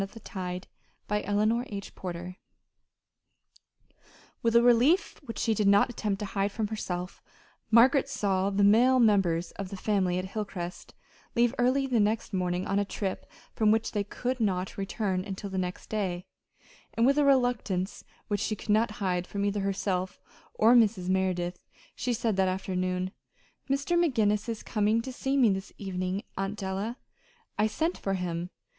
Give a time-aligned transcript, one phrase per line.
[0.01, 0.67] And it was signed,
[1.07, 2.37] "Margaret Kendall." CHAPTER XXVII
[4.41, 7.21] With a relief which she did not attempt to hide from herself,
[7.69, 10.95] Margaret saw the male members of the family at Hilcrest
[11.35, 15.51] leave early the next morning on a trip from which they could not return until
[15.51, 16.25] the next day;
[16.95, 20.19] and with a reluctance which she could not hide from either herself
[20.55, 21.09] or Mrs.
[21.09, 21.59] Merideth,
[21.95, 23.11] she said that afternoon:
[23.69, 23.95] "Mr.
[24.03, 26.97] McGinnis is coming to see me this evening, Aunt Della.
[27.59, 28.49] I sent for him.